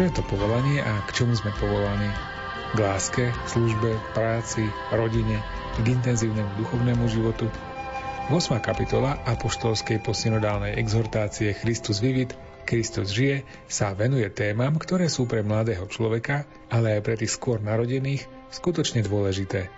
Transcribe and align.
Čo 0.00 0.08
je 0.08 0.16
to 0.16 0.32
povolanie 0.32 0.80
a 0.80 1.04
k 1.04 1.12
čomu 1.12 1.36
sme 1.36 1.52
povolaní? 1.60 2.08
K 2.72 2.78
láske, 2.80 3.36
službe, 3.44 4.00
práci, 4.16 4.64
rodine, 4.96 5.44
k 5.76 5.92
intenzívnemu 5.92 6.56
duchovnému 6.56 7.04
životu? 7.04 7.44
8. 8.32 8.64
kapitola 8.64 9.20
apoštolskej 9.28 10.00
posynodálnej 10.00 10.80
exhortácie 10.80 11.52
Christus 11.52 12.00
vivit, 12.00 12.32
Kristus 12.64 13.12
žije, 13.12 13.44
sa 13.68 13.92
venuje 13.92 14.24
témam, 14.32 14.80
ktoré 14.80 15.04
sú 15.12 15.28
pre 15.28 15.44
mladého 15.44 15.84
človeka, 15.84 16.48
ale 16.72 16.96
aj 16.96 17.00
pre 17.04 17.20
tých 17.20 17.36
skôr 17.36 17.60
narodených, 17.60 18.24
skutočne 18.56 19.04
dôležité. 19.04 19.68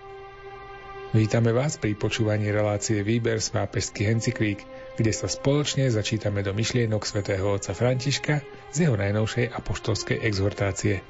Vítame 1.18 1.50
vás 1.50 1.82
pri 1.82 1.98
počúvaní 1.98 2.46
relácie 2.54 3.02
Výber 3.02 3.42
z 3.42 3.58
pápežských 3.58 4.14
encyklík, 4.14 4.62
kde 4.94 5.10
sa 5.10 5.26
spoločne 5.26 5.90
začítame 5.90 6.46
do 6.46 6.54
myšlienok 6.54 7.02
svätého 7.02 7.42
otca 7.58 7.74
Františka 7.74 8.61
z 8.72 8.88
jeho 8.88 8.96
najnovšej 8.96 9.52
apoštolskej 9.52 10.24
exhortácie. 10.24 11.04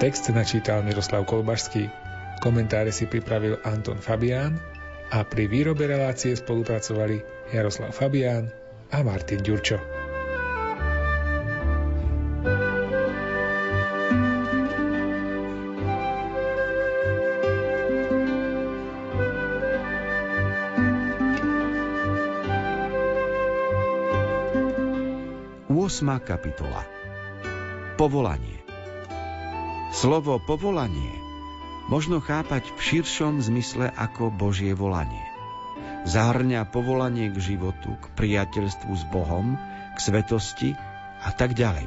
Text 0.00 0.26
načítal 0.34 0.82
Miroslav 0.82 1.28
Kolbašský, 1.28 1.86
komentáre 2.42 2.90
si 2.90 3.06
pripravil 3.06 3.60
Anton 3.62 4.00
Fabián 4.00 4.58
a 5.12 5.22
pri 5.22 5.46
výrobe 5.46 5.86
relácie 5.86 6.34
spolupracovali 6.34 7.22
Jaroslav 7.54 7.94
Fabián 7.94 8.50
a 8.90 9.04
Martin 9.04 9.44
Ďurčo. 9.44 9.93
Osma 25.94 26.18
kapitola 26.18 26.82
Povolanie 27.94 28.58
Slovo 29.94 30.42
povolanie 30.42 31.14
možno 31.86 32.18
chápať 32.18 32.66
v 32.74 32.80
širšom 32.82 33.38
zmysle 33.38 33.94
ako 33.94 34.34
Božie 34.34 34.74
volanie. 34.74 35.22
Zahrňa 36.02 36.66
povolanie 36.74 37.30
k 37.30 37.38
životu, 37.38 37.94
k 37.94 38.10
priateľstvu 38.18 38.90
s 38.90 39.06
Bohom, 39.14 39.54
k 39.94 39.98
svetosti 40.02 40.74
a 41.22 41.30
tak 41.30 41.54
ďalej. 41.54 41.86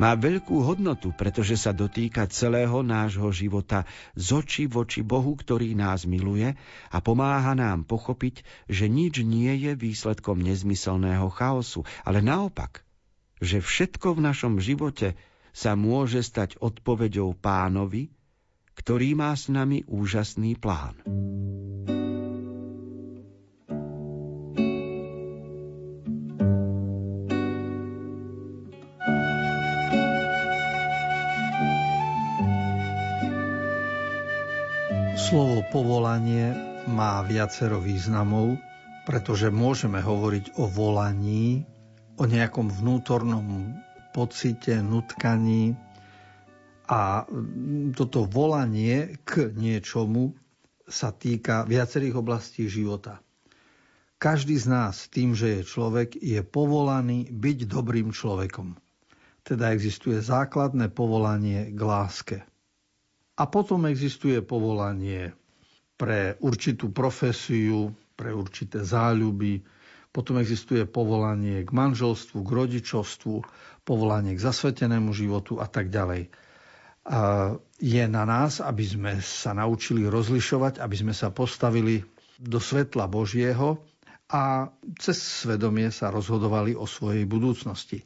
Má 0.00 0.16
veľkú 0.16 0.56
hodnotu, 0.64 1.12
pretože 1.12 1.60
sa 1.60 1.76
dotýka 1.76 2.24
celého 2.32 2.80
nášho 2.80 3.28
života 3.36 3.84
z 4.16 4.32
očí 4.32 4.64
voči 4.64 5.04
Bohu, 5.04 5.36
ktorý 5.36 5.76
nás 5.76 6.08
miluje 6.08 6.56
a 6.88 6.98
pomáha 7.04 7.52
nám 7.52 7.84
pochopiť, 7.84 8.48
že 8.72 8.88
nič 8.88 9.20
nie 9.28 9.52
je 9.60 9.76
výsledkom 9.76 10.40
nezmyselného 10.40 11.28
chaosu, 11.28 11.84
ale 12.00 12.24
naopak, 12.24 12.85
že 13.40 13.60
všetko 13.60 14.16
v 14.16 14.24
našom 14.24 14.54
živote 14.60 15.16
sa 15.56 15.72
môže 15.72 16.20
stať 16.20 16.60
odpoveďou 16.60 17.36
pánovi, 17.36 18.12
ktorý 18.76 19.16
má 19.16 19.32
s 19.32 19.48
nami 19.48 19.84
úžasný 19.88 20.60
plán. 20.60 21.00
Slovo 35.16 35.66
povolanie 35.74 36.54
má 36.86 37.18
viacero 37.26 37.82
významov, 37.82 38.62
pretože 39.08 39.50
môžeme 39.50 39.98
hovoriť 39.98 40.54
o 40.60 40.70
volaní, 40.70 41.66
o 42.16 42.24
nejakom 42.24 42.72
vnútornom 42.72 43.76
pocite, 44.12 44.80
nutkaní, 44.80 45.76
a 46.86 47.26
toto 47.98 48.30
volanie 48.30 49.18
k 49.26 49.50
niečomu 49.50 50.38
sa 50.86 51.10
týka 51.10 51.66
viacerých 51.66 52.22
oblastí 52.22 52.70
života. 52.70 53.18
Každý 54.22 54.54
z 54.56 54.66
nás 54.70 55.10
tým, 55.10 55.34
že 55.34 55.60
je 55.60 55.62
človek, 55.66 56.14
je 56.14 56.40
povolaný 56.46 57.28
byť 57.28 57.58
dobrým 57.66 58.14
človekom. 58.14 58.78
Teda 59.42 59.74
existuje 59.74 60.22
základné 60.22 60.94
povolanie 60.94 61.74
k 61.74 61.80
láske. 61.82 62.38
A 63.36 63.44
potom 63.50 63.84
existuje 63.90 64.40
povolanie 64.40 65.34
pre 65.98 66.38
určitú 66.40 66.94
profesiu, 66.94 67.92
pre 68.16 68.32
určité 68.32 68.80
záľuby, 68.86 69.60
potom 70.16 70.40
existuje 70.40 70.88
povolanie 70.88 71.60
k 71.60 71.70
manželstvu, 71.76 72.40
k 72.40 72.50
rodičovstvu, 72.64 73.34
povolanie 73.84 74.32
k 74.32 74.40
zasvetenému 74.40 75.12
životu 75.12 75.60
a 75.60 75.68
tak 75.68 75.92
ďalej 75.92 76.32
je 77.78 78.04
na 78.10 78.24
nás, 78.26 78.58
aby 78.58 78.82
sme 78.82 79.12
sa 79.22 79.54
naučili 79.54 80.10
rozlišovať, 80.10 80.82
aby 80.82 80.96
sme 80.96 81.14
sa 81.14 81.30
postavili 81.30 82.02
do 82.42 82.58
svetla 82.58 83.06
Božieho 83.06 83.78
a 84.26 84.74
cez 84.98 85.22
svedomie 85.46 85.94
sa 85.94 86.10
rozhodovali 86.10 86.74
o 86.74 86.82
svojej 86.84 87.22
budúcnosti. 87.24 88.02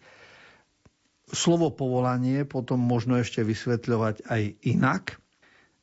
Slovo 1.31 1.73
povolanie 1.73 2.45
potom 2.45 2.83
možno 2.83 3.17
ešte 3.17 3.41
vysvetľovať 3.41 4.29
aj 4.29 4.43
inak. 4.69 5.17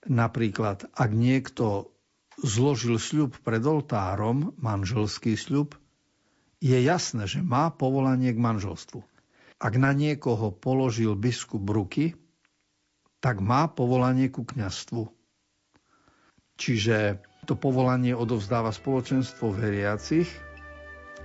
Napríklad, 0.05 0.85
ak 0.93 1.09
niekto 1.09 1.89
zložil 2.37 3.01
sľub 3.01 3.33
pred 3.41 3.63
oltárom, 3.65 4.53
manželský 4.61 5.33
sľub, 5.33 5.73
je 6.57 6.77
jasné, 6.81 7.29
že 7.29 7.45
má 7.45 7.69
povolanie 7.69 8.33
k 8.33 8.39
manželstvu. 8.39 9.05
Ak 9.57 9.73
na 9.77 9.93
niekoho 9.93 10.53
položil 10.53 11.17
biskup 11.17 11.65
ruky, 11.65 12.13
tak 13.17 13.41
má 13.41 13.65
povolanie 13.65 14.29
ku 14.29 14.45
kňastvu. 14.45 15.09
Čiže 16.57 17.21
to 17.45 17.53
povolanie 17.57 18.13
odovzdáva 18.13 18.73
spoločenstvo 18.73 19.53
veriacich, 19.53 20.29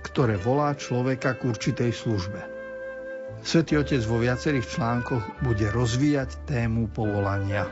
ktoré 0.01 0.37
volá 0.37 0.73
človeka 0.77 1.37
k 1.37 1.49
určitej 1.49 1.91
službe. 1.93 2.41
Svetý 3.43 3.75
Otec 3.81 4.01
vo 4.07 4.21
viacerých 4.23 4.65
článkoch 4.77 5.43
bude 5.43 5.67
rozvíjať 5.73 6.47
tému 6.47 6.87
povolania. 6.93 7.67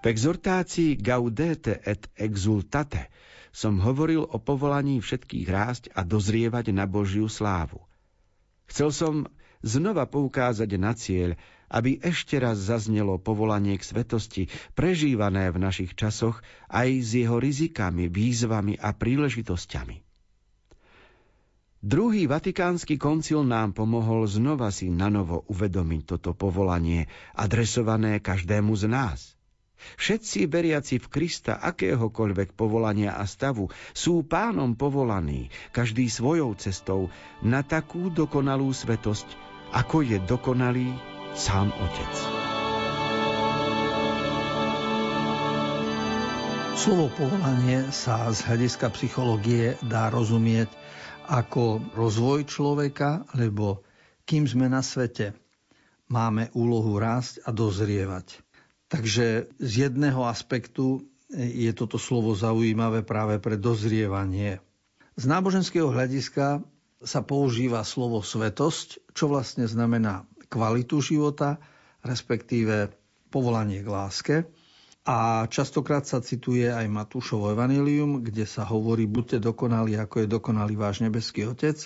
V 0.00 0.08
exhortácii 0.08 0.96
Gaudete 0.96 1.76
et 1.84 2.08
exultate 2.16 3.12
som 3.52 3.76
hovoril 3.82 4.24
o 4.24 4.40
povolaní 4.40 5.02
všetkých 5.02 5.46
rásť 5.50 5.84
a 5.92 6.06
dozrievať 6.06 6.72
na 6.72 6.88
Božiu 6.88 7.28
slávu. 7.28 7.84
Chcel 8.70 8.94
som 8.94 9.14
znova 9.60 10.08
poukázať 10.08 10.70
na 10.80 10.96
cieľ, 10.96 11.36
aby 11.68 12.00
ešte 12.00 12.40
raz 12.40 12.58
zaznelo 12.58 13.20
povolanie 13.20 13.76
k 13.76 13.84
svetosti, 13.84 14.42
prežívané 14.72 15.52
v 15.52 15.62
našich 15.62 15.92
časoch 15.94 16.40
aj 16.66 16.88
s 17.04 17.10
jeho 17.14 17.36
rizikami, 17.36 18.08
výzvami 18.08 18.80
a 18.80 18.90
príležitosťami. 18.96 20.02
Druhý 21.80 22.28
vatikánsky 22.28 23.00
koncil 23.00 23.40
nám 23.40 23.72
pomohol 23.72 24.28
znova 24.28 24.68
si 24.68 24.92
nanovo 24.92 25.48
uvedomiť 25.48 26.02
toto 26.04 26.36
povolanie, 26.36 27.08
adresované 27.32 28.20
každému 28.20 28.76
z 28.76 28.84
nás. 28.84 29.39
Všetci 29.98 30.46
veriaci 30.46 30.96
v 31.00 31.06
Krista 31.08 31.58
akéhokoľvek 31.60 32.54
povolania 32.54 33.16
a 33.16 33.24
stavu 33.24 33.68
sú 33.92 34.24
pánom 34.24 34.76
povolaní, 34.76 35.48
každý 35.74 36.08
svojou 36.08 36.56
cestou, 36.56 37.12
na 37.40 37.64
takú 37.64 38.12
dokonalú 38.12 38.70
svetosť, 38.72 39.26
ako 39.72 40.02
je 40.04 40.18
dokonalý 40.24 40.88
sám 41.34 41.70
Otec. 41.70 42.14
Slovo 46.80 47.12
povolanie 47.12 47.92
sa 47.92 48.32
z 48.32 48.40
hľadiska 48.40 48.88
psychológie 48.96 49.76
dá 49.84 50.08
rozumieť 50.08 50.72
ako 51.28 51.92
rozvoj 51.92 52.48
človeka, 52.48 53.28
lebo 53.36 53.84
kým 54.24 54.48
sme 54.48 54.66
na 54.66 54.80
svete, 54.80 55.36
máme 56.08 56.48
úlohu 56.56 56.96
rásť 56.96 57.44
a 57.44 57.52
dozrievať. 57.52 58.42
Takže 58.90 59.46
z 59.62 59.72
jedného 59.86 60.26
aspektu 60.26 61.06
je 61.30 61.70
toto 61.70 61.94
slovo 61.94 62.34
zaujímavé 62.34 63.06
práve 63.06 63.38
pre 63.38 63.54
dozrievanie. 63.54 64.58
Z 65.14 65.30
náboženského 65.30 65.86
hľadiska 65.86 66.66
sa 67.00 67.20
používa 67.22 67.86
slovo 67.86 68.18
svetosť, 68.20 69.14
čo 69.14 69.30
vlastne 69.30 69.70
znamená 69.70 70.26
kvalitu 70.50 70.98
života, 70.98 71.62
respektíve 72.02 72.90
povolanie 73.30 73.80
k 73.80 73.88
láske. 73.88 74.36
A 75.06 75.46
častokrát 75.46 76.04
sa 76.04 76.20
cituje 76.20 76.66
aj 76.68 76.84
Matúšovo 76.90 77.54
evanilium, 77.54 78.20
kde 78.20 78.44
sa 78.44 78.66
hovorí, 78.66 79.06
buďte 79.06 79.40
dokonali, 79.40 79.96
ako 79.96 80.26
je 80.26 80.28
dokonalý 80.28 80.74
váš 80.76 81.00
nebeský 81.00 81.46
Otec. 81.46 81.78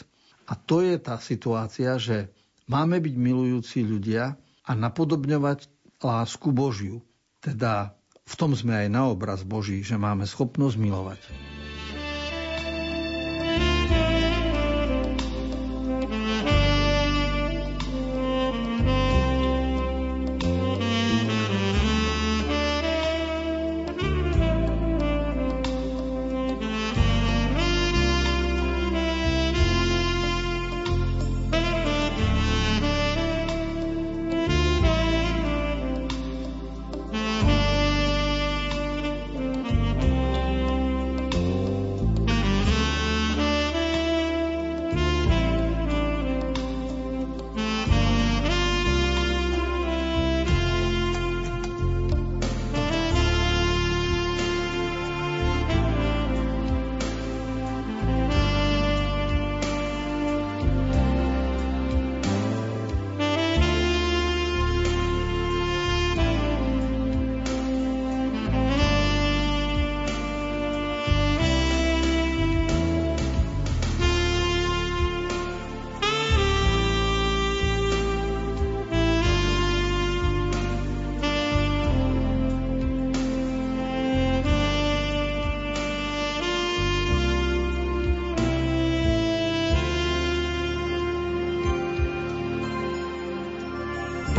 A 0.49 0.57
to 0.57 0.81
je 0.81 0.97
tá 0.99 1.21
situácia, 1.21 1.95
že 2.01 2.33
máme 2.67 2.99
byť 2.99 3.15
milujúci 3.15 3.85
ľudia 3.87 4.35
a 4.65 4.73
napodobňovať 4.73 5.74
lásku 6.03 6.51
Božiu. 6.51 7.05
Teda 7.39 7.95
v 8.25 8.35
tom 8.41 8.57
sme 8.57 8.87
aj 8.87 8.89
na 8.89 9.07
obraz 9.13 9.45
Boží, 9.45 9.85
že 9.85 10.01
máme 10.01 10.25
schopnosť 10.25 10.77
milovať. 10.81 11.21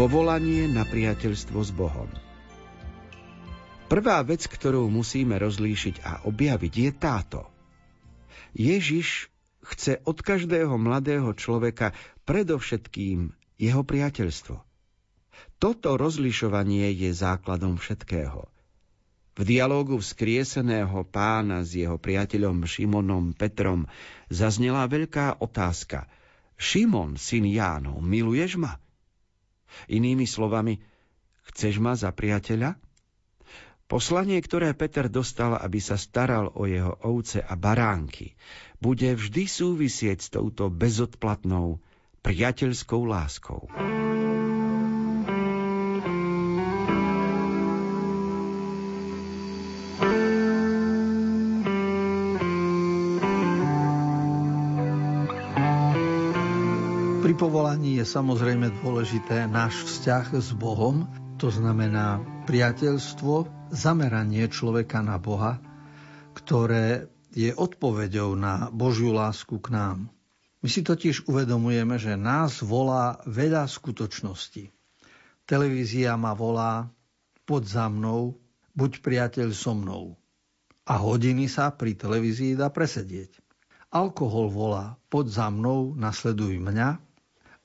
Povolanie 0.05 0.69
na 0.69 0.85
priateľstvo 0.85 1.65
s 1.65 1.73
Bohom. 1.73 2.05
Prvá 3.89 4.21
vec, 4.21 4.45
ktorú 4.45 4.85
musíme 4.85 5.33
rozlíšiť 5.41 5.95
a 6.05 6.21
objaviť, 6.29 6.73
je 6.77 6.91
táto. 6.93 7.41
Ježiš 8.53 9.33
chce 9.65 10.05
od 10.05 10.21
každého 10.21 10.77
mladého 10.77 11.33
človeka 11.33 11.97
predovšetkým 12.21 13.33
jeho 13.57 13.81
priateľstvo. 13.81 14.61
Toto 15.57 15.97
rozlišovanie 15.97 16.93
je 16.93 17.09
základom 17.09 17.81
všetkého. 17.81 18.45
V 19.33 19.41
dialógu 19.41 19.97
vzkrieseného 19.97 21.01
pána 21.09 21.65
s 21.65 21.73
jeho 21.73 21.97
priateľom 21.97 22.69
Šimonom 22.69 23.33
Petrom 23.33 23.89
zaznela 24.29 24.85
veľká 24.85 25.41
otázka. 25.41 26.05
Šimon, 26.61 27.17
syn 27.17 27.49
Jánov, 27.49 28.05
miluješ 28.05 28.61
ma? 28.61 28.84
Inými 29.91 30.25
slovami, 30.25 30.79
chceš 31.51 31.77
ma 31.77 31.93
za 31.93 32.09
priateľa? 32.09 32.79
Poslanie, 33.85 34.41
ktoré 34.41 34.73
Peter 34.73 35.05
dostal, 35.05 35.61
aby 35.61 35.77
sa 35.77 35.93
staral 35.93 36.49
o 36.57 36.65
jeho 36.65 36.97
ovce 37.05 37.37
a 37.45 37.53
baránky, 37.53 38.33
bude 38.81 39.13
vždy 39.13 39.45
súvisieť 39.45 40.17
s 40.25 40.33
touto 40.33 40.73
bezodplatnou 40.73 41.77
priateľskou 42.25 43.05
láskou. 43.05 43.69
Pri 57.35 57.51
povolaní 57.51 57.99
je 57.99 58.07
samozrejme 58.07 58.79
dôležité 58.79 59.43
náš 59.51 59.83
vzťah 59.83 60.39
s 60.39 60.55
Bohom, 60.55 61.03
to 61.35 61.51
znamená 61.51 62.23
priateľstvo, 62.47 63.51
zameranie 63.75 64.47
človeka 64.47 65.03
na 65.03 65.19
Boha, 65.19 65.59
ktoré 66.31 67.11
je 67.35 67.51
odpoveďou 67.51 68.39
na 68.39 68.71
Božiu 68.71 69.11
lásku 69.11 69.59
k 69.59 69.67
nám. 69.67 70.07
My 70.63 70.71
si 70.71 70.79
totiž 70.79 71.27
uvedomujeme, 71.27 71.99
že 71.99 72.15
nás 72.15 72.63
volá 72.63 73.19
veľa 73.27 73.67
skutočností. 73.67 74.71
Televízia 75.43 76.15
ma 76.15 76.31
volá, 76.31 76.87
pod 77.43 77.67
za 77.67 77.91
mnou, 77.91 78.39
buď 78.79 79.03
priateľ 79.03 79.51
so 79.51 79.75
mnou. 79.75 80.15
A 80.87 81.03
hodiny 81.03 81.51
sa 81.51 81.67
pri 81.75 81.99
televízii 81.99 82.55
dá 82.55 82.71
presedieť. 82.71 83.43
Alkohol 83.91 84.47
volá, 84.55 84.95
pod 85.11 85.27
za 85.27 85.51
mnou, 85.51 85.99
nasleduj 85.99 86.63
mňa 86.63 87.03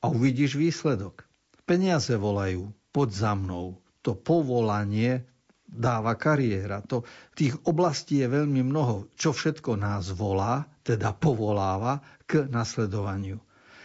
a 0.00 0.09
uvidíš 0.09 0.57
výsledok. 0.57 1.25
Peniaze 1.69 2.16
volajú, 2.16 2.73
pod 2.90 3.14
za 3.14 3.37
mnou. 3.37 3.78
To 4.02 4.16
povolanie 4.16 5.28
dáva 5.71 6.19
kariéra. 6.19 6.83
To, 6.90 7.07
tých 7.38 7.54
oblastí 7.62 8.25
je 8.25 8.28
veľmi 8.28 8.66
mnoho, 8.66 9.12
čo 9.14 9.30
všetko 9.30 9.78
nás 9.78 10.11
volá, 10.11 10.66
teda 10.83 11.14
povoláva 11.14 12.02
k 12.26 12.50
nasledovaniu. 12.50 13.38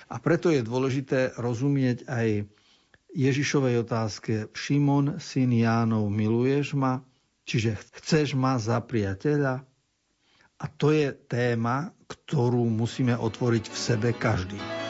A 0.10 0.18
preto 0.18 0.50
je 0.50 0.66
dôležité 0.66 1.34
rozumieť 1.38 2.06
aj 2.10 2.46
Ježišovej 3.16 3.86
otázke 3.86 4.34
Šimon, 4.52 5.22
syn 5.22 5.56
Jánov, 5.56 6.10
miluješ 6.12 6.76
ma? 6.76 7.00
Čiže 7.46 7.78
chceš 8.02 8.34
ma 8.34 8.58
za 8.58 8.82
priateľa? 8.82 9.62
A 10.56 10.66
to 10.72 10.90
je 10.90 11.14
téma, 11.14 11.94
ktorú 12.10 12.66
musíme 12.70 13.14
otvoriť 13.14 13.66
v 13.70 13.78
sebe 13.78 14.10
každý. 14.16 14.85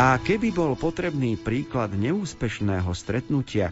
A 0.00 0.16
keby 0.16 0.48
bol 0.48 0.80
potrebný 0.80 1.36
príklad 1.36 1.92
neúspešného 1.92 2.88
stretnutia, 2.96 3.68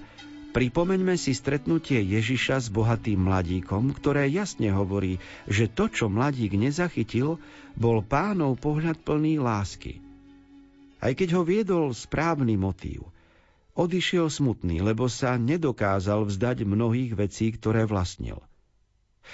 pripomeňme 0.52 1.16
si 1.16 1.32
stretnutie 1.32 2.04
Ježiša 2.04 2.60
s 2.60 2.68
bohatým 2.68 3.16
mladíkom, 3.16 3.96
ktoré 3.96 4.28
jasne 4.28 4.68
hovorí, 4.68 5.24
že 5.48 5.72
to, 5.72 5.88
čo 5.88 6.12
mladík 6.12 6.52
nezachytil, 6.52 7.40
bol 7.80 8.04
pánov 8.04 8.60
pohľad 8.60 9.00
plný 9.08 9.40
lásky. 9.40 10.04
Aj 11.00 11.16
keď 11.16 11.40
ho 11.40 11.48
viedol 11.48 11.96
správny 11.96 12.60
motív, 12.60 13.08
odišiel 13.72 14.28
smutný, 14.28 14.84
lebo 14.84 15.08
sa 15.08 15.40
nedokázal 15.40 16.28
vzdať 16.28 16.68
mnohých 16.68 17.16
vecí, 17.16 17.56
ktoré 17.56 17.88
vlastnil. 17.88 18.44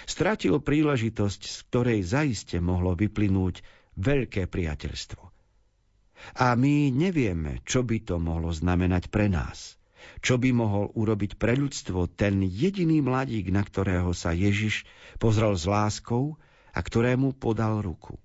Stratil 0.06 0.62
príležitosť, 0.62 1.42
z 1.42 1.58
ktorej 1.74 2.06
zaiste 2.06 2.62
mohlo 2.62 2.94
vyplynúť 2.94 3.66
veľké 3.98 4.46
priateľstvo. 4.46 5.33
A 6.32 6.56
my 6.56 6.88
nevieme, 6.88 7.60
čo 7.68 7.84
by 7.84 8.00
to 8.00 8.16
mohlo 8.16 8.48
znamenať 8.48 9.12
pre 9.12 9.28
nás. 9.28 9.76
Čo 10.24 10.40
by 10.40 10.50
mohol 10.56 10.88
urobiť 10.96 11.36
pre 11.36 11.52
ľudstvo 11.56 12.08
ten 12.12 12.40
jediný 12.40 13.04
mladík, 13.04 13.52
na 13.52 13.60
ktorého 13.60 14.16
sa 14.16 14.32
Ježiš 14.32 14.88
pozrel 15.20 15.52
s 15.56 15.68
láskou 15.68 16.40
a 16.72 16.80
ktorému 16.80 17.36
podal 17.36 17.84
ruku. 17.84 18.16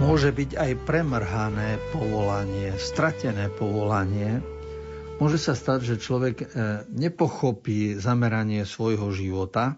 Môže 0.00 0.32
byť 0.32 0.56
aj 0.56 0.72
premrhané 0.88 1.76
povolanie, 1.92 2.72
stratené 2.80 3.52
povolanie, 3.52 4.40
Môže 5.20 5.36
sa 5.36 5.52
stať, 5.52 5.84
že 5.84 6.00
človek 6.00 6.36
e, 6.40 6.46
nepochopí 6.88 8.00
zameranie 8.00 8.64
svojho 8.64 9.12
života, 9.12 9.76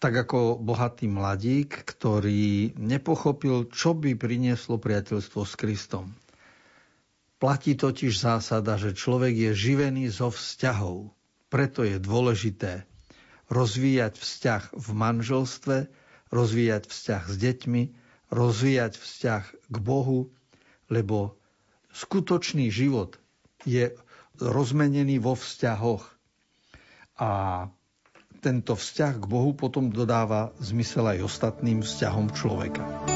tak 0.00 0.16
ako 0.16 0.56
bohatý 0.56 1.12
mladík, 1.12 1.84
ktorý 1.84 2.72
nepochopil, 2.80 3.68
čo 3.68 3.92
by 3.92 4.16
prinieslo 4.16 4.80
priateľstvo 4.80 5.44
s 5.44 5.54
Kristom. 5.60 6.16
Platí 7.36 7.76
totiž 7.76 8.16
zásada, 8.16 8.80
že 8.80 8.96
človek 8.96 9.36
je 9.36 9.50
živený 9.52 10.08
zo 10.08 10.32
vzťahov. 10.32 11.12
Preto 11.52 11.84
je 11.84 12.00
dôležité 12.00 12.88
rozvíjať 13.52 14.16
vzťah 14.16 14.62
v 14.72 14.88
manželstve, 14.96 15.76
rozvíjať 16.32 16.88
vzťah 16.88 17.22
s 17.28 17.34
deťmi, 17.36 17.82
rozvíjať 18.32 18.92
vzťah 18.96 19.42
k 19.68 19.76
Bohu, 19.84 20.32
lebo 20.88 21.36
skutočný 21.92 22.72
život 22.72 23.20
je 23.68 23.94
rozmenený 24.40 25.18
vo 25.22 25.34
vzťahoch. 25.34 26.04
A 27.16 27.30
tento 28.44 28.76
vzťah 28.76 29.12
k 29.16 29.24
Bohu 29.24 29.56
potom 29.56 29.88
dodáva 29.88 30.52
zmysel 30.60 31.16
aj 31.16 31.24
ostatným 31.24 31.80
vzťahom 31.80 32.30
človeka. 32.36 33.15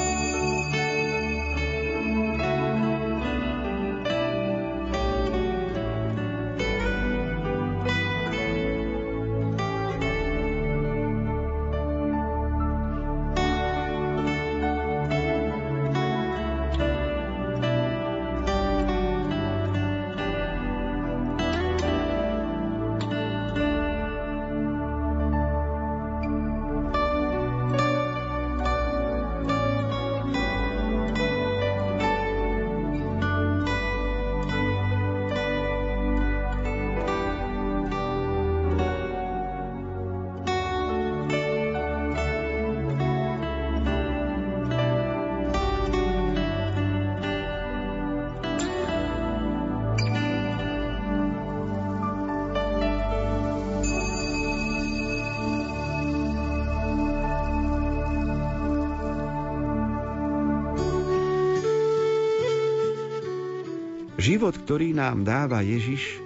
Život, 64.20 64.52
ktorý 64.68 64.92
nám 64.92 65.24
dáva 65.24 65.64
Ježiš, 65.64 66.20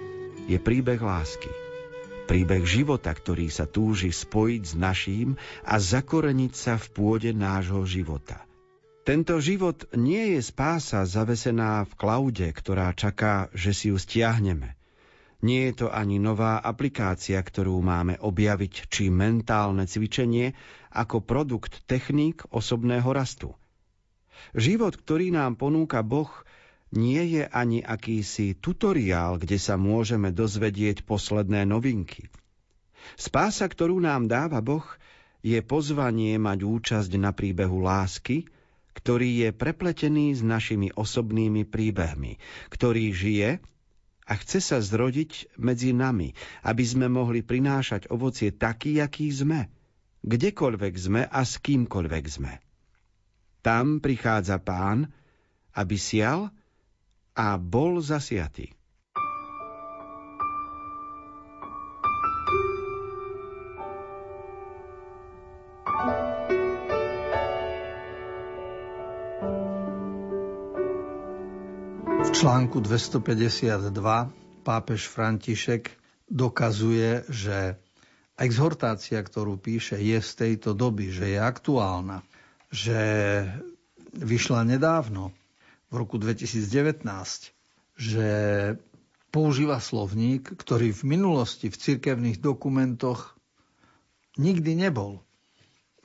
je 0.51 0.59
príbeh 0.59 0.99
lásky. 0.99 1.47
Príbeh 2.27 2.67
života, 2.67 3.15
ktorý 3.15 3.47
sa 3.47 3.71
túži 3.71 4.11
spojiť 4.11 4.61
s 4.67 4.73
naším 4.75 5.39
a 5.63 5.79
zakoreniť 5.79 6.51
sa 6.51 6.75
v 6.75 6.91
pôde 6.91 7.31
nášho 7.31 7.87
života. 7.87 8.43
Tento 9.07 9.39
život 9.39 9.87
nie 9.95 10.35
je 10.35 10.43
spása 10.43 11.07
zavesená 11.07 11.87
v 11.87 11.93
klaude, 11.95 12.51
ktorá 12.51 12.91
čaká, 12.91 13.47
že 13.55 13.71
si 13.71 13.87
ju 13.87 13.95
stiahneme. 13.95 14.75
Nie 15.39 15.71
je 15.71 15.85
to 15.85 15.87
ani 15.87 16.19
nová 16.19 16.59
aplikácia, 16.59 17.39
ktorú 17.39 17.79
máme 17.79 18.19
objaviť, 18.19 18.91
či 18.91 19.07
mentálne 19.07 19.87
cvičenie 19.87 20.51
ako 20.91 21.23
produkt 21.23 21.79
techník 21.87 22.43
osobného 22.51 23.07
rastu. 23.15 23.55
Život, 24.51 24.99
ktorý 24.99 25.31
nám 25.31 25.55
ponúka 25.55 26.03
Boh, 26.03 26.43
nie 26.95 27.39
je 27.39 27.43
ani 27.45 27.83
akýsi 27.83 28.55
tutoriál, 28.57 29.37
kde 29.37 29.59
sa 29.59 29.75
môžeme 29.75 30.31
dozvedieť 30.31 31.03
posledné 31.03 31.67
novinky. 31.67 32.31
Spása, 33.19 33.69
ktorú 33.69 34.01
nám 34.01 34.25
dáva 34.25 34.63
Boh, 34.65 34.83
je 35.45 35.61
pozvanie 35.61 36.41
mať 36.41 36.65
účasť 36.65 37.11
na 37.21 37.29
príbehu 37.29 37.77
lásky, 37.85 38.49
ktorý 38.97 39.45
je 39.45 39.49
prepletený 39.53 40.33
s 40.33 40.41
našimi 40.41 40.89
osobnými 40.89 41.67
príbehmi, 41.69 42.41
ktorý 42.73 43.13
žije 43.13 43.49
a 44.25 44.33
chce 44.41 44.59
sa 44.63 44.81
zrodiť 44.81 45.61
medzi 45.61 45.93
nami, 45.93 46.33
aby 46.65 46.81
sme 46.81 47.11
mohli 47.11 47.45
prinášať 47.45 48.09
ovocie 48.09 48.49
taký, 48.49 48.97
aký 49.03 49.29
sme, 49.29 49.69
kdekoľvek 50.25 50.93
sme 50.97 51.21
a 51.29 51.41
s 51.45 51.61
kýmkoľvek 51.61 52.25
sme. 52.25 52.53
Tam 53.61 54.01
prichádza 54.01 54.57
pán, 54.57 55.13
aby 55.77 55.99
sial 55.99 56.49
a 57.35 57.59
bol 57.59 57.99
zasiatý. 57.99 58.71
V 72.25 72.29
článku 72.31 72.79
252 72.79 73.91
pápež 74.63 75.11
František 75.11 75.91
dokazuje, 76.31 77.27
že 77.27 77.75
exhortácia, 78.39 79.19
ktorú 79.19 79.59
píše, 79.59 79.99
je 79.99 80.19
z 80.19 80.31
tejto 80.35 80.71
doby, 80.75 81.11
že 81.11 81.35
je 81.35 81.39
aktuálna, 81.39 82.23
že 82.71 82.99
vyšla 84.15 84.63
nedávno, 84.67 85.35
v 85.89 85.93
roku 85.93 86.17
2019, 86.17 87.05
že 87.95 88.27
používa 89.35 89.83
slovník, 89.83 90.55
ktorý 90.55 90.95
v 90.95 91.03
minulosti 91.19 91.67
v 91.67 91.75
cirkevných 91.75 92.39
dokumentoch 92.39 93.35
nikdy 94.39 94.79
nebol. 94.79 95.23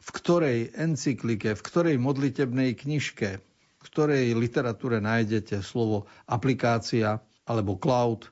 V 0.01 0.09
ktorej 0.11 0.75
encyklike, 0.75 1.55
v 1.55 1.63
ktorej 1.63 1.97
modlitebnej 2.01 2.75
knižke, 2.75 3.39
v 3.81 3.83
ktorej 3.87 4.35
literatúre 4.35 4.99
nájdete 4.99 5.63
slovo 5.63 6.11
aplikácia 6.27 7.23
alebo 7.47 7.79
cloud. 7.79 8.29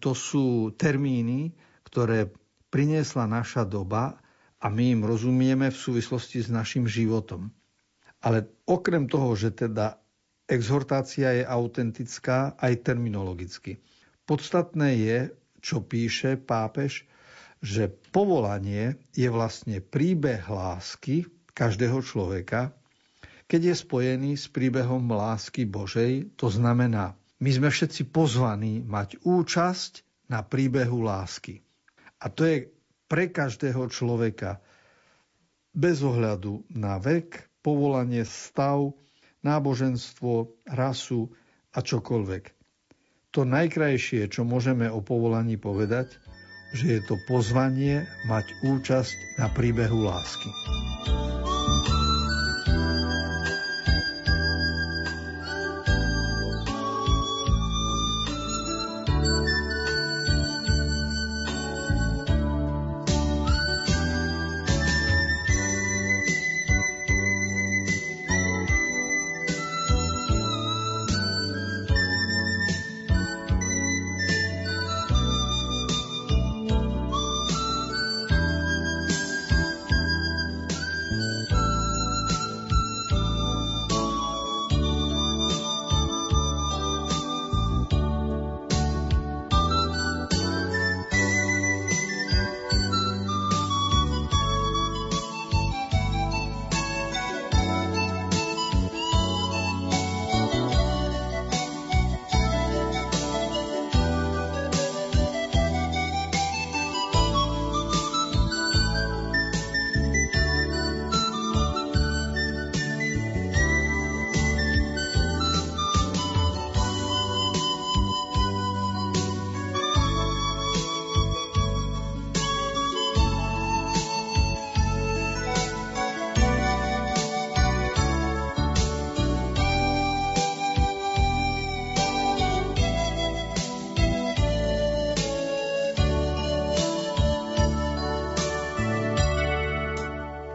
To 0.00 0.16
sú 0.16 0.72
termíny, 0.72 1.52
ktoré 1.84 2.32
priniesla 2.72 3.28
naša 3.28 3.68
doba 3.68 4.16
a 4.60 4.66
my 4.68 5.00
im 5.00 5.02
rozumieme 5.04 5.68
v 5.68 5.76
súvislosti 5.76 6.40
s 6.40 6.48
našim 6.48 6.88
životom. 6.88 7.52
Ale 8.20 8.48
okrem 8.68 9.08
toho, 9.08 9.32
že 9.36 9.52
teda 9.52 10.00
exhortácia 10.50 11.30
je 11.38 11.44
autentická 11.46 12.58
aj 12.58 12.82
terminologicky. 12.82 13.78
Podstatné 14.26 14.98
je, 14.98 15.18
čo 15.62 15.80
píše 15.86 16.34
pápež, 16.34 17.06
že 17.62 17.86
povolanie 18.10 18.98
je 19.14 19.30
vlastne 19.30 19.78
príbeh 19.78 20.42
lásky 20.50 21.30
každého 21.54 22.02
človeka, 22.02 22.74
keď 23.50 23.74
je 23.74 23.76
spojený 23.82 24.32
s 24.38 24.46
príbehom 24.46 25.10
lásky 25.10 25.66
Božej, 25.66 26.38
to 26.38 26.46
znamená, 26.46 27.18
my 27.42 27.50
sme 27.50 27.66
všetci 27.66 28.14
pozvaní 28.14 28.78
mať 28.78 29.26
účasť 29.26 30.06
na 30.30 30.46
príbehu 30.46 31.02
lásky. 31.02 31.58
A 32.22 32.30
to 32.30 32.46
je 32.46 32.70
pre 33.10 33.26
každého 33.26 33.90
človeka. 33.90 34.62
Bez 35.74 35.98
ohľadu 36.06 36.62
na 36.70 37.02
vek, 37.02 37.50
povolanie, 37.58 38.22
stav, 38.22 38.94
náboženstvo, 39.42 40.60
rasu 40.68 41.30
a 41.72 41.78
čokoľvek. 41.80 42.44
To 43.30 43.46
najkrajšie, 43.46 44.26
čo 44.26 44.42
môžeme 44.42 44.90
o 44.90 44.98
povolaní 44.98 45.54
povedať, 45.54 46.18
že 46.74 46.98
je 46.98 47.00
to 47.06 47.14
pozvanie 47.26 48.06
mať 48.26 48.46
účasť 48.66 49.38
na 49.38 49.46
príbehu 49.50 50.02
lásky. 50.02 50.50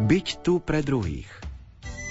Byť 0.06 0.46
tu 0.46 0.62
pre 0.62 0.86
druhých. 0.86 1.26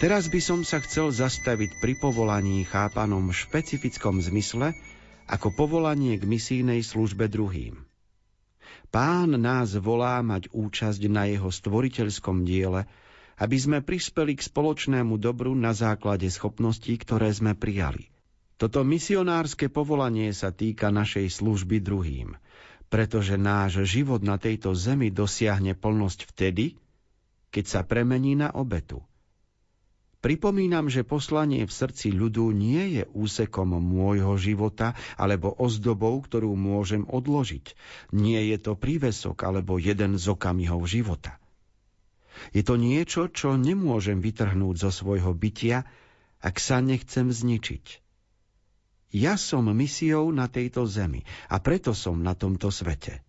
Teraz 0.03 0.27
by 0.27 0.43
som 0.43 0.67
sa 0.67 0.83
chcel 0.83 1.15
zastaviť 1.15 1.79
pri 1.79 1.95
povolaní 1.95 2.67
chápanom 2.67 3.31
v 3.31 3.39
špecifickom 3.39 4.19
zmysle 4.19 4.75
ako 5.31 5.55
povolanie 5.55 6.19
k 6.19 6.27
misijnej 6.27 6.83
službe 6.83 7.31
druhým. 7.31 7.87
Pán 8.91 9.39
nás 9.39 9.79
volá 9.79 10.19
mať 10.27 10.51
účasť 10.51 11.07
na 11.07 11.31
jeho 11.31 11.47
stvoriteľskom 11.55 12.43
diele, 12.43 12.91
aby 13.39 13.57
sme 13.63 13.79
prispeli 13.79 14.35
k 14.35 14.43
spoločnému 14.43 15.15
dobru 15.15 15.55
na 15.55 15.71
základe 15.71 16.27
schopností, 16.27 16.99
ktoré 16.99 17.31
sme 17.31 17.55
prijali. 17.55 18.11
Toto 18.59 18.83
misionárske 18.83 19.71
povolanie 19.71 20.35
sa 20.35 20.51
týka 20.51 20.91
našej 20.91 21.31
služby 21.31 21.79
druhým, 21.79 22.35
pretože 22.91 23.39
náš 23.39 23.87
život 23.87 24.27
na 24.27 24.35
tejto 24.35 24.75
zemi 24.75 25.15
dosiahne 25.15 25.79
plnosť 25.79 26.35
vtedy, 26.35 26.83
keď 27.55 27.65
sa 27.71 27.81
premení 27.87 28.35
na 28.35 28.51
obetu. 28.51 29.07
Pripomínam, 30.19 30.89
že 30.89 31.05
poslanie 31.05 31.69
v 31.69 31.73
srdci 31.73 32.09
ľudu 32.09 32.49
nie 32.51 32.97
je 32.97 33.03
úsekom 33.13 33.77
môjho 33.77 34.41
života 34.41 34.97
alebo 35.21 35.53
ozdobou, 35.53 36.17
ktorú 36.17 36.57
môžem 36.57 37.05
odložiť. 37.05 37.77
Nie 38.17 38.41
je 38.49 38.57
to 38.57 38.73
prívesok 38.73 39.37
alebo 39.45 39.77
jeden 39.77 40.17
z 40.17 40.25
okamihov 40.33 40.89
života. 40.89 41.37
Je 42.57 42.65
to 42.65 42.81
niečo, 42.81 43.29
čo 43.29 43.61
nemôžem 43.61 44.25
vytrhnúť 44.25 44.89
zo 44.89 44.91
svojho 44.91 45.37
bytia, 45.37 45.85
ak 46.41 46.57
sa 46.57 46.81
nechcem 46.81 47.33
zničiť. 47.33 48.05
Ja 49.15 49.39
som 49.41 49.71
misiou 49.71 50.29
na 50.35 50.49
tejto 50.49 50.85
zemi 50.85 51.25
a 51.49 51.61
preto 51.61 51.97
som 51.97 52.21
na 52.21 52.37
tomto 52.37 52.69
svete. 52.69 53.24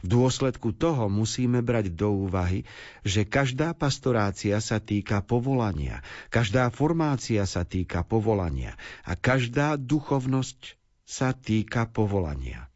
V 0.00 0.06
dôsledku 0.08 0.72
toho 0.72 1.12
musíme 1.12 1.60
brať 1.60 1.92
do 1.92 2.24
úvahy, 2.24 2.64
že 3.04 3.28
každá 3.28 3.76
pastorácia 3.76 4.56
sa 4.64 4.80
týka 4.80 5.20
povolania, 5.20 6.00
každá 6.32 6.72
formácia 6.72 7.44
sa 7.44 7.68
týka 7.68 8.00
povolania 8.00 8.80
a 9.04 9.12
každá 9.12 9.76
duchovnosť 9.76 10.80
sa 11.04 11.36
týka 11.36 11.84
povolania. 11.90 12.70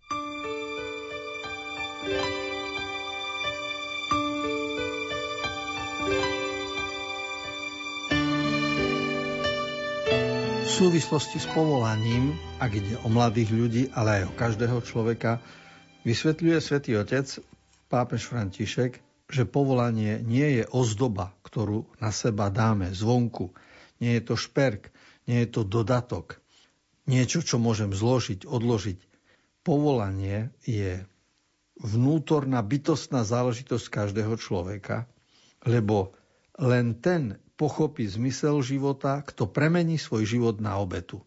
V 10.65 10.83
súvislosti 10.91 11.39
s 11.39 11.47
povolaním, 11.55 12.35
ak 12.59 12.71
ide 12.75 12.99
o 13.01 13.09
mladých 13.09 13.51
ľudí, 13.55 13.83
ale 13.95 14.21
aj 14.21 14.23
o 14.29 14.33
každého 14.35 14.79
človeka, 14.83 15.39
Vysvetľuje 16.05 16.61
svätý 16.61 17.01
Otec, 17.01 17.25
pápež 17.88 18.29
František, 18.29 19.01
že 19.25 19.49
povolanie 19.49 20.21
nie 20.21 20.61
je 20.61 20.64
ozdoba, 20.69 21.33
ktorú 21.40 21.88
na 21.97 22.12
seba 22.12 22.53
dáme 22.53 22.93
zvonku. 22.93 23.57
Nie 24.05 24.21
je 24.21 24.29
to 24.29 24.37
šperk, 24.37 24.93
nie 25.25 25.49
je 25.49 25.49
to 25.49 25.64
dodatok. 25.64 26.45
Niečo, 27.09 27.40
čo 27.40 27.57
môžem 27.57 27.97
zložiť, 27.97 28.45
odložiť. 28.45 29.01
Povolanie 29.64 30.53
je 30.69 31.09
vnútorná 31.81 32.61
bytostná 32.61 33.25
záležitosť 33.25 33.88
každého 33.88 34.37
človeka, 34.37 35.09
lebo 35.64 36.12
len 36.61 37.01
ten 37.01 37.40
pochopí 37.57 38.05
zmysel 38.05 38.61
života, 38.61 39.25
kto 39.25 39.49
premení 39.49 39.97
svoj 39.97 40.29
život 40.29 40.61
na 40.61 40.77
obetu. 40.77 41.25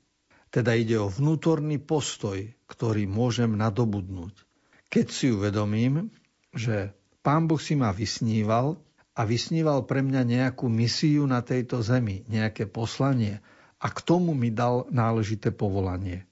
Teda 0.53 0.77
ide 0.77 1.01
o 1.01 1.09
vnútorný 1.09 1.81
postoj, 1.81 2.45
ktorý 2.69 3.09
môžem 3.09 3.57
nadobudnúť. 3.57 4.46
Keď 4.87 5.07
si 5.11 5.27
uvedomím, 5.31 6.07
že 6.55 6.95
Pán 7.19 7.45
Boh 7.45 7.59
si 7.59 7.75
ma 7.75 7.91
vysníval 7.91 8.79
a 9.17 9.21
vysníval 9.27 9.83
pre 9.83 9.99
mňa 9.99 10.21
nejakú 10.23 10.71
misiu 10.71 11.27
na 11.27 11.43
tejto 11.43 11.83
zemi, 11.83 12.23
nejaké 12.31 12.69
poslanie 12.71 13.43
a 13.83 13.87
k 13.91 13.99
tomu 13.99 14.31
mi 14.31 14.47
dal 14.49 14.87
náležité 14.87 15.51
povolanie. 15.51 16.23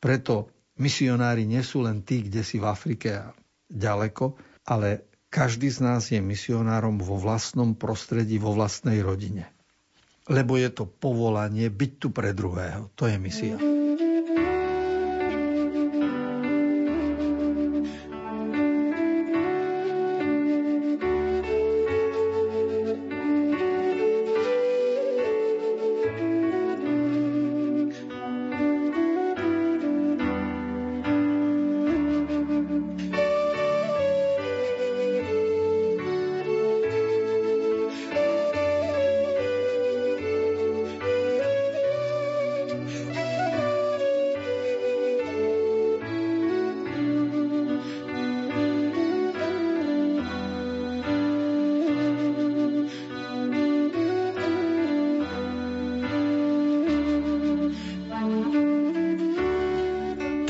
Preto 0.00 0.48
misionári 0.80 1.44
nie 1.44 1.60
sú 1.60 1.84
len 1.84 2.00
tí, 2.00 2.24
kde 2.24 2.40
si 2.40 2.56
v 2.56 2.66
Afrike 2.72 3.08
a 3.20 3.26
ďaleko, 3.68 4.38
ale 4.64 5.04
každý 5.28 5.68
z 5.68 5.78
nás 5.82 6.08
je 6.08 6.22
misionárom 6.22 7.02
vo 7.02 7.18
vlastnom 7.18 7.74
prostredí, 7.74 8.38
vo 8.38 8.54
vlastnej 8.54 9.02
rodine. 9.02 9.50
Lebo 10.24 10.56
je 10.56 10.72
to 10.72 10.88
povolanie 10.88 11.68
byť 11.68 11.92
tu 12.00 12.08
pre 12.14 12.32
druhého. 12.32 12.88
To 12.96 13.04
je 13.04 13.16
misia. 13.20 13.73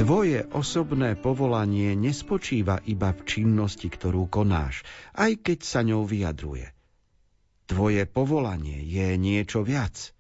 Tvoje 0.05 0.45
osobné 0.53 1.17
povolanie 1.17 1.97
nespočíva 1.97 2.77
iba 2.85 3.17
v 3.17 3.25
činnosti, 3.25 3.89
ktorú 3.89 4.29
konáš, 4.29 4.85
aj 5.17 5.41
keď 5.41 5.59
sa 5.65 5.81
ňou 5.81 6.05
vyjadruje. 6.05 6.77
Tvoje 7.65 8.05
povolanie 8.05 8.85
je 8.85 9.17
niečo 9.17 9.65
viac. 9.65 10.13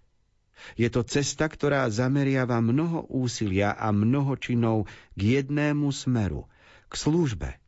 Je 0.80 0.88
to 0.88 1.04
cesta, 1.04 1.52
ktorá 1.52 1.84
zameriava 1.92 2.64
mnoho 2.64 3.04
úsilia 3.12 3.76
a 3.76 3.92
mnoho 3.92 4.40
činov 4.40 4.88
k 5.20 5.36
jednému 5.36 5.92
smeru, 5.92 6.48
k 6.88 6.94
službe. 6.96 7.60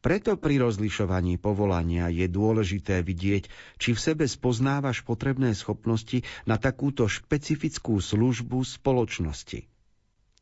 Preto 0.00 0.40
pri 0.40 0.64
rozlišovaní 0.64 1.36
povolania 1.36 2.08
je 2.08 2.24
dôležité 2.24 3.04
vidieť, 3.04 3.52
či 3.76 3.92
v 3.92 4.00
sebe 4.00 4.24
spoznávaš 4.24 5.04
potrebné 5.04 5.52
schopnosti 5.52 6.24
na 6.48 6.56
takúto 6.56 7.04
špecifickú 7.04 8.00
službu 8.00 8.64
spoločnosti. 8.64 9.68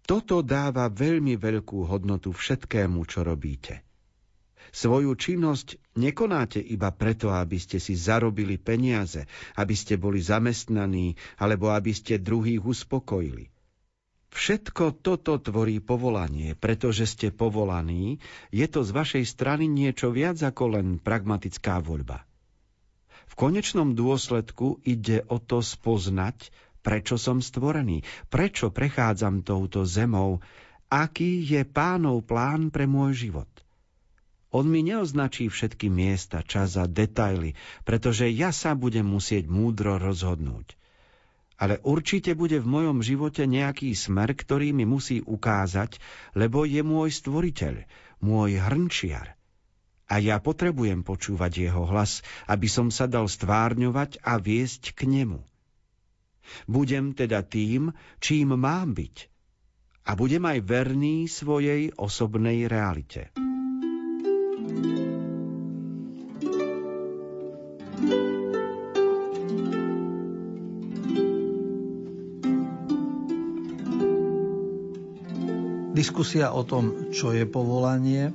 Toto 0.07 0.39
dáva 0.39 0.87
veľmi 0.87 1.35
veľkú 1.35 1.83
hodnotu 1.91 2.31
všetkému, 2.31 3.03
čo 3.11 3.27
robíte. 3.27 3.83
Svoju 4.71 5.19
činnosť 5.19 5.99
nekonáte 5.99 6.63
iba 6.63 6.95
preto, 6.95 7.35
aby 7.35 7.59
ste 7.59 7.83
si 7.83 7.99
zarobili 7.99 8.55
peniaze, 8.55 9.27
aby 9.59 9.75
ste 9.75 9.99
boli 9.99 10.23
zamestnaní 10.23 11.19
alebo 11.43 11.75
aby 11.75 11.91
ste 11.91 12.23
druhých 12.23 12.63
uspokojili. 12.63 13.51
Všetko 14.37 15.01
toto 15.01 15.41
tvorí 15.41 15.81
povolanie, 15.81 16.53
pretože 16.55 17.09
ste 17.09 17.33
povolaní, 17.33 18.21
je 18.53 18.67
to 18.69 18.85
z 18.85 18.91
vašej 18.93 19.25
strany 19.25 19.65
niečo 19.65 20.13
viac 20.13 20.37
ako 20.39 20.77
len 20.77 21.01
pragmatická 21.01 21.81
voľba. 21.81 22.29
V 23.27 23.35
konečnom 23.35 23.97
dôsledku 23.97 24.85
ide 24.85 25.25
o 25.33 25.41
to 25.41 25.65
spoznať, 25.65 26.53
Prečo 26.87 27.19
som 27.19 27.43
stvorený? 27.43 28.07
Prečo 28.31 28.71
prechádzam 28.71 29.43
touto 29.43 29.83
zemou? 29.83 30.39
Aký 30.87 31.43
je 31.43 31.67
pánov 31.67 32.23
plán 32.23 32.71
pre 32.71 32.87
môj 32.87 33.27
život? 33.27 33.51
On 34.55 34.63
mi 34.63 34.87
neoznačí 34.87 35.51
všetky 35.51 35.91
miesta, 35.91 36.47
čas 36.47 36.79
a 36.79 36.87
detaily, 36.87 37.59
pretože 37.83 38.31
ja 38.31 38.55
sa 38.55 38.79
budem 38.79 39.03
musieť 39.03 39.51
múdro 39.51 39.99
rozhodnúť. 39.99 40.79
Ale 41.59 41.83
určite 41.83 42.39
bude 42.39 42.63
v 42.63 42.71
mojom 42.71 43.03
živote 43.03 43.51
nejaký 43.51 43.91
smer, 43.91 44.39
ktorý 44.39 44.71
mi 44.71 44.87
musí 44.87 45.19
ukázať, 45.27 45.99
lebo 46.39 46.63
je 46.63 46.87
môj 46.87 47.11
stvoriteľ, 47.11 47.83
môj 48.23 48.63
hrnčiar. 48.63 49.35
A 50.07 50.23
ja 50.23 50.39
potrebujem 50.39 51.03
počúvať 51.03 51.67
jeho 51.67 51.83
hlas, 51.83 52.23
aby 52.47 52.71
som 52.71 52.95
sa 52.95 53.11
dal 53.11 53.27
stvárňovať 53.27 54.23
a 54.23 54.39
viesť 54.39 54.95
k 54.95 55.11
nemu. 55.11 55.43
Budem 56.67 57.13
teda 57.13 57.43
tým, 57.47 57.95
čím 58.19 58.57
mám 58.59 58.95
byť. 58.95 59.17
A 60.07 60.15
budem 60.15 60.47
aj 60.47 60.59
verný 60.63 61.27
svojej 61.27 61.91
osobnej 61.99 62.71
realite. 62.71 63.35
Diskusia 75.97 76.53
o 76.53 76.61
tom, 76.61 77.09
čo 77.09 77.33
je 77.33 77.49
povolanie 77.49 78.29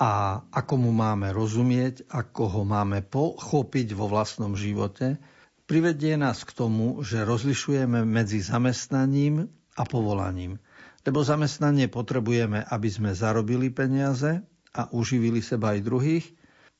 a 0.00 0.40
ako 0.50 0.88
mu 0.88 0.90
máme 0.90 1.36
rozumieť, 1.36 2.08
ako 2.08 2.42
ho 2.48 2.62
máme 2.64 3.04
pochopiť 3.04 3.92
vo 3.92 4.08
vlastnom 4.08 4.56
živote, 4.56 5.20
privedie 5.64 6.14
nás 6.20 6.44
k 6.44 6.52
tomu, 6.52 7.00
že 7.00 7.24
rozlišujeme 7.24 8.04
medzi 8.04 8.40
zamestnaním 8.44 9.48
a 9.74 9.82
povolaním. 9.88 10.60
Lebo 11.04 11.20
zamestnanie 11.20 11.92
potrebujeme, 11.92 12.64
aby 12.64 12.88
sme 12.88 13.12
zarobili 13.12 13.68
peniaze 13.68 14.40
a 14.72 14.88
uživili 14.88 15.44
seba 15.44 15.76
aj 15.76 15.80
druhých 15.84 16.26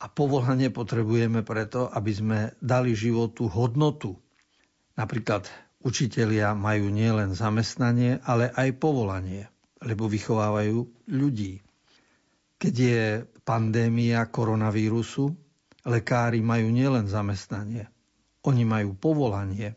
a 0.00 0.08
povolanie 0.08 0.72
potrebujeme 0.72 1.44
preto, 1.44 1.86
aby 1.92 2.12
sme 2.12 2.38
dali 2.58 2.96
životu 2.96 3.46
hodnotu. 3.48 4.16
Napríklad 4.96 5.46
učitelia 5.84 6.56
majú 6.56 6.88
nielen 6.88 7.36
zamestnanie, 7.36 8.20
ale 8.24 8.48
aj 8.52 8.80
povolanie, 8.80 9.52
lebo 9.84 10.08
vychovávajú 10.08 11.08
ľudí. 11.12 11.60
Keď 12.56 12.74
je 12.74 13.00
pandémia 13.44 14.24
koronavírusu, 14.24 15.36
lekári 15.84 16.40
majú 16.40 16.72
nielen 16.72 17.04
zamestnanie, 17.04 17.92
oni 18.44 18.62
majú 18.68 18.92
povolanie, 18.96 19.74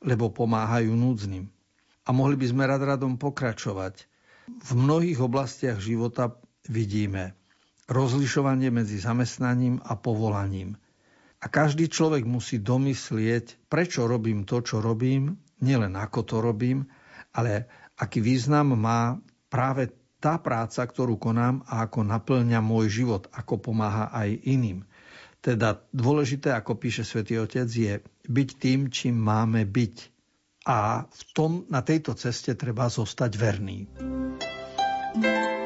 lebo 0.00 0.30
pomáhajú 0.30 0.94
núdznym. 0.94 1.50
A 2.04 2.12
mohli 2.12 2.36
by 2.38 2.46
sme 2.46 2.62
rad 2.68 2.82
radom 2.84 3.18
pokračovať. 3.18 4.06
V 4.48 4.70
mnohých 4.76 5.18
oblastiach 5.24 5.80
života 5.80 6.36
vidíme 6.68 7.34
rozlišovanie 7.88 8.72
medzi 8.72 8.96
zamestnaním 9.00 9.80
a 9.84 9.96
povolaním. 9.96 10.76
A 11.44 11.52
každý 11.52 11.92
človek 11.92 12.24
musí 12.24 12.56
domyslieť, 12.60 13.68
prečo 13.68 14.08
robím 14.08 14.48
to, 14.48 14.64
čo 14.64 14.80
robím, 14.80 15.36
nielen 15.60 15.92
ako 15.92 16.20
to 16.24 16.36
robím, 16.40 16.88
ale 17.36 17.68
aký 18.00 18.24
význam 18.24 18.72
má 18.72 19.20
práve 19.52 19.92
tá 20.24 20.40
práca, 20.40 20.80
ktorú 20.88 21.20
konám 21.20 21.60
a 21.68 21.84
ako 21.84 22.00
naplňa 22.08 22.64
môj 22.64 22.88
život, 22.88 23.28
ako 23.36 23.60
pomáha 23.60 24.08
aj 24.08 24.40
iným. 24.48 24.88
Teda 25.44 25.76
dôležité, 25.92 26.56
ako 26.56 26.80
píše 26.80 27.04
svätý 27.04 27.36
Otec, 27.36 27.68
je 27.68 28.00
byť 28.24 28.48
tým, 28.56 28.88
čím 28.88 29.20
máme 29.20 29.68
byť. 29.68 29.96
A 30.64 31.04
v 31.04 31.22
tom, 31.36 31.68
na 31.68 31.84
tejto 31.84 32.16
ceste 32.16 32.56
treba 32.56 32.88
zostať 32.88 33.32
verný. 33.36 33.84
thank 35.14 35.60
you 35.60 35.63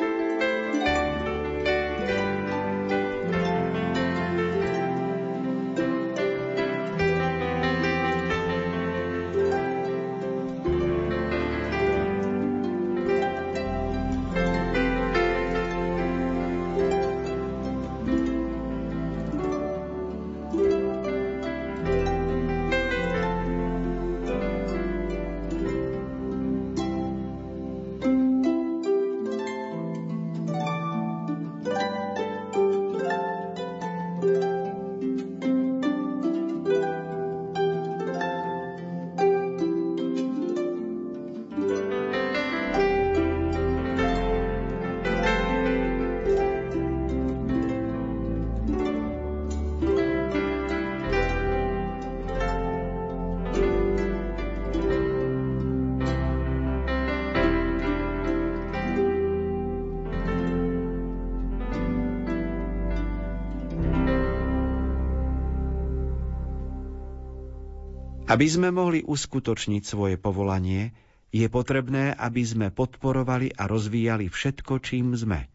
Aby 68.28 68.44
sme 68.44 68.68
mohli 68.68 69.00
uskutočniť 69.00 69.82
svoje 69.88 70.20
povolanie, 70.20 70.92
je 71.32 71.48
potrebné, 71.48 72.12
aby 72.12 72.44
sme 72.44 72.68
podporovali 72.68 73.56
a 73.56 73.64
rozvíjali 73.64 74.28
všetko, 74.28 74.84
čím 74.84 75.16
sme. 75.16 75.48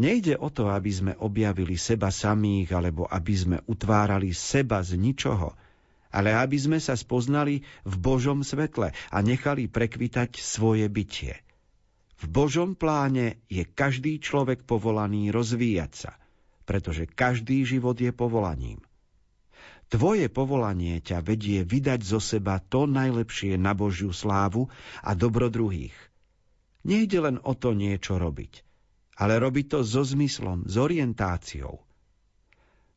Nejde 0.00 0.40
o 0.40 0.48
to, 0.48 0.72
aby 0.72 0.88
sme 0.88 1.12
objavili 1.20 1.76
seba 1.76 2.08
samých, 2.08 2.72
alebo 2.72 3.04
aby 3.04 3.34
sme 3.36 3.56
utvárali 3.68 4.32
seba 4.32 4.80
z 4.80 4.96
ničoho, 4.96 5.52
ale 6.08 6.32
aby 6.32 6.56
sme 6.56 6.78
sa 6.80 6.96
spoznali 6.96 7.60
v 7.84 7.94
Božom 8.00 8.40
svetle 8.40 8.96
a 8.96 9.18
nechali 9.20 9.68
prekvitať 9.68 10.40
svoje 10.40 10.88
bytie. 10.88 11.36
V 12.24 12.26
Božom 12.32 12.78
pláne 12.78 13.44
je 13.52 13.66
každý 13.68 14.24
človek 14.24 14.64
povolaný 14.64 15.28
rozvíjať 15.28 15.92
sa, 15.92 16.16
pretože 16.64 17.04
každý 17.04 17.68
život 17.68 18.00
je 18.00 18.08
povolaním. 18.08 18.80
Tvoje 19.94 20.26
povolanie 20.26 20.98
ťa 20.98 21.22
vedie 21.22 21.62
vydať 21.62 22.02
zo 22.02 22.18
seba 22.18 22.58
to 22.58 22.90
najlepšie 22.90 23.54
na 23.54 23.78
Božiu 23.78 24.10
slávu 24.10 24.66
a 25.06 25.14
dobro 25.14 25.46
druhých. 25.46 25.94
Nejde 26.82 27.22
len 27.22 27.38
o 27.38 27.54
to 27.54 27.78
niečo 27.78 28.18
robiť, 28.18 28.66
ale 29.22 29.38
robiť 29.38 29.70
to 29.70 29.86
so 29.86 30.02
zmyslom, 30.02 30.66
s 30.66 30.74
orientáciou. 30.74 31.78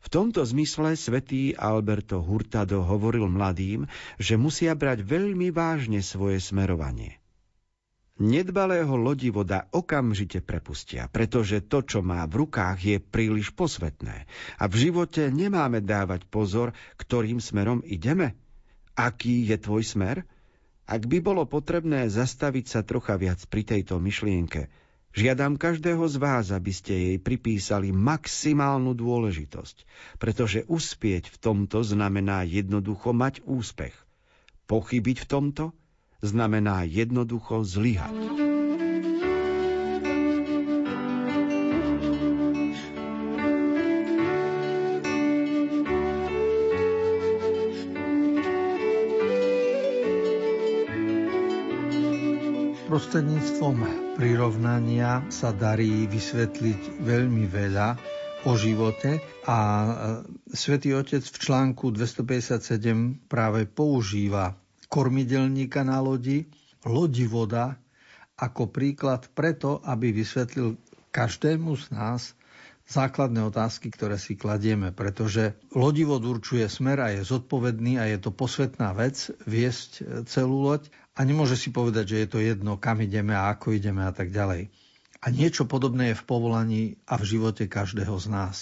V 0.01 0.07
tomto 0.09 0.41
zmysle 0.41 0.97
svätý 0.97 1.53
Alberto 1.53 2.17
Hurtado 2.17 2.81
hovoril 2.81 3.29
mladým, 3.29 3.85
že 4.17 4.33
musia 4.33 4.73
brať 4.73 5.05
veľmi 5.05 5.53
vážne 5.53 6.01
svoje 6.01 6.41
smerovanie. 6.41 7.21
Nedbalého 8.17 8.97
lodivoda 8.97 9.69
okamžite 9.69 10.41
prepustia, 10.41 11.05
pretože 11.05 11.61
to, 11.61 11.85
čo 11.85 12.01
má 12.01 12.25
v 12.25 12.49
rukách, 12.49 12.77
je 12.81 12.97
príliš 12.97 13.53
posvetné 13.53 14.25
a 14.57 14.63
v 14.65 14.89
živote 14.89 15.29
nemáme 15.29 15.85
dávať 15.85 16.25
pozor, 16.25 16.73
ktorým 16.97 17.37
smerom 17.37 17.85
ideme. 17.85 18.33
Aký 18.97 19.45
je 19.45 19.61
tvoj 19.61 19.85
smer? 19.85 20.25
Ak 20.89 21.05
by 21.05 21.21
bolo 21.21 21.45
potrebné 21.45 22.09
zastaviť 22.09 22.65
sa 22.65 22.81
trocha 22.81 23.21
viac 23.21 23.37
pri 23.45 23.61
tejto 23.61 24.01
myšlienke, 24.01 24.65
žiadam 25.13 25.53
každého 25.53 26.09
z 26.09 26.17
vás, 26.17 26.49
aby 26.49 26.73
ste 26.73 26.93
jej 26.97 27.17
pripísali 27.21 27.93
maximálnu 27.93 28.97
dôležitosť, 28.97 29.85
pretože 30.17 30.65
uspieť 30.65 31.29
v 31.29 31.37
tomto 31.37 31.85
znamená 31.85 32.41
jednoducho 32.49 33.13
mať 33.13 33.45
úspech. 33.45 33.93
Pochybiť 34.65 35.21
v 35.21 35.29
tomto 35.29 35.63
znamená 36.21 36.81
jednoducho 36.89 37.61
zlyhať. 37.61 38.15
Prostredníctvom 52.87 53.77
prirovnania 54.17 55.21
sa 55.29 55.53
darí 55.53 56.09
vysvetliť 56.09 56.97
veľmi 56.97 57.45
veľa 57.45 57.87
o 58.49 58.57
živote 58.57 59.21
a 59.45 59.57
e, 59.59 59.89
svätý 60.49 60.97
Otec 60.97 61.21
v 61.21 61.37
článku 61.37 61.93
257 61.93 63.29
práve 63.29 63.69
používa 63.69 64.57
kormidelníka 64.87 65.83
na 65.83 65.99
lodi, 65.99 66.47
lodi 66.87 67.27
voda 67.27 67.75
ako 68.37 68.69
príklad 68.69 69.27
preto, 69.33 69.81
aby 69.83 70.13
vysvetlil 70.13 70.77
každému 71.09 71.73
z 71.75 71.85
nás 71.91 72.21
základné 72.87 73.43
otázky, 73.43 73.91
ktoré 73.91 74.15
si 74.15 74.39
kladieme, 74.39 74.95
pretože 74.95 75.59
lodivod 75.75 76.23
určuje 76.23 76.63
smer 76.71 77.03
a 77.03 77.11
je 77.11 77.27
zodpovedný 77.27 77.99
a 77.99 78.07
je 78.07 78.17
to 78.23 78.31
posvetná 78.31 78.95
vec 78.95 79.27
viesť 79.43 80.23
celú 80.23 80.63
loď 80.63 80.87
a 81.19 81.27
nemôže 81.27 81.59
si 81.59 81.73
povedať, 81.73 82.15
že 82.15 82.17
je 82.23 82.27
to 82.31 82.39
jedno, 82.39 82.79
kam 82.79 83.03
ideme 83.03 83.35
a 83.35 83.51
ako 83.51 83.75
ideme 83.75 84.07
a 84.07 84.13
tak 84.15 84.31
ďalej. 84.31 84.71
A 85.19 85.27
niečo 85.33 85.67
podobné 85.67 86.13
je 86.13 86.19
v 86.21 86.27
povolaní 86.29 86.83
a 87.09 87.19
v 87.19 87.27
živote 87.27 87.67
každého 87.67 88.15
z 88.15 88.27
nás. 88.31 88.57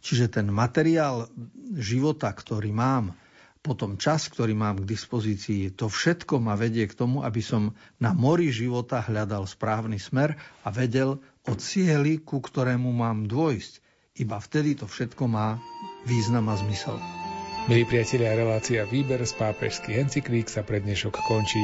Čiže 0.00 0.32
ten 0.32 0.48
materiál 0.48 1.28
života, 1.76 2.32
ktorý 2.32 2.72
mám, 2.72 3.14
potom 3.60 4.00
čas, 4.00 4.32
ktorý 4.32 4.56
mám 4.56 4.80
k 4.80 4.88
dispozícii, 4.88 5.76
to 5.76 5.92
všetko 5.92 6.40
ma 6.40 6.56
vedie 6.56 6.88
k 6.88 6.96
tomu, 6.96 7.20
aby 7.20 7.44
som 7.44 7.76
na 8.00 8.16
mori 8.16 8.48
života 8.48 9.04
hľadal 9.04 9.44
správny 9.44 10.00
smer 10.00 10.40
a 10.64 10.72
vedel 10.72 11.20
o 11.44 11.52
cieli, 11.56 12.24
ku 12.24 12.40
ktorému 12.40 12.88
mám 12.88 13.28
dôjsť. 13.28 13.84
Iba 14.20 14.40
vtedy 14.40 14.80
to 14.80 14.88
všetko 14.88 15.28
má 15.28 15.60
význam 16.08 16.48
a 16.48 16.56
zmysel. 16.56 16.96
Milí 17.68 17.84
priatelia, 17.84 18.32
relácia 18.32 18.88
Výber 18.88 19.20
z 19.20 19.36
pápežských 19.36 20.08
encyklík 20.08 20.48
sa 20.48 20.64
pre 20.64 20.80
dnešok 20.80 21.20
končí. 21.28 21.60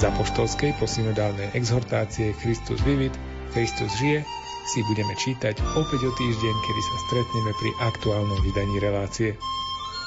Za 0.00 0.08
poštolskej 0.16 0.72
posynodálnej 0.80 1.52
exhortácie 1.52 2.32
Christus 2.40 2.80
vivit, 2.80 3.12
Kristus 3.52 3.92
žije 4.00 4.24
si 4.72 4.80
budeme 4.88 5.12
čítať 5.20 5.60
opäť 5.76 6.00
o 6.08 6.12
týždeň, 6.16 6.54
kedy 6.56 6.82
sa 6.88 6.96
stretneme 7.04 7.52
pri 7.52 7.70
aktuálnom 7.92 8.40
vydaní 8.40 8.76
relácie. 8.80 9.36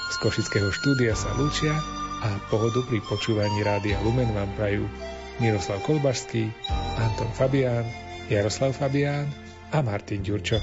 Z 0.10 0.16
Košického 0.22 0.70
štúdia 0.70 1.14
sa 1.18 1.34
lúčia 1.38 1.74
a 2.22 2.30
pohodu 2.50 2.82
pri 2.86 3.02
počúvaní 3.06 3.62
Rádia 3.66 4.02
Lumen 4.02 4.30
vám 4.34 4.50
prajú 4.58 4.86
Miroslav 5.38 5.84
Kolbašský, 5.84 6.50
Anton 7.02 7.32
Fabián, 7.36 7.86
Jaroslav 8.32 8.74
Fabián 8.74 9.28
a 9.70 9.84
Martin 9.84 10.24
Ďurčo. 10.24 10.58